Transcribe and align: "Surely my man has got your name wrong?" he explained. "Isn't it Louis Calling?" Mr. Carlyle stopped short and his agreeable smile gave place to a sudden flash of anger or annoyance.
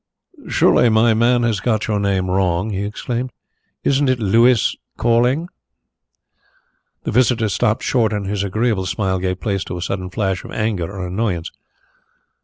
"Surely 0.47 0.89
my 0.89 1.13
man 1.13 1.43
has 1.43 1.59
got 1.59 1.85
your 1.85 1.99
name 1.99 2.27
wrong?" 2.31 2.71
he 2.71 2.85
explained. 2.85 3.31
"Isn't 3.83 4.09
it 4.09 4.17
Louis 4.19 4.75
Calling?" 4.97 5.47
Mr. 7.05 7.37
Carlyle 7.37 7.49
stopped 7.49 7.83
short 7.83 8.11
and 8.11 8.25
his 8.25 8.43
agreeable 8.43 8.87
smile 8.87 9.19
gave 9.19 9.39
place 9.39 9.63
to 9.65 9.77
a 9.77 9.81
sudden 9.83 10.09
flash 10.09 10.43
of 10.43 10.49
anger 10.49 10.91
or 10.91 11.05
annoyance. 11.05 11.51